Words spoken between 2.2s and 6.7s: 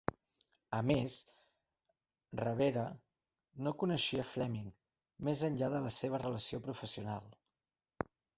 Revere no coneixia Fleming més enllà de la seva relació